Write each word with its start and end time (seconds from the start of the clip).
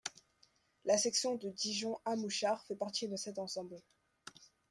La 0.83 0.97
section 0.97 1.35
de 1.35 1.49
Dijon 1.51 1.95
à 2.05 2.15
Mouchard 2.15 2.65
fait 2.65 2.73
partie 2.75 3.07
de 3.07 3.15
cet 3.15 3.37
ensemble. 3.37 3.77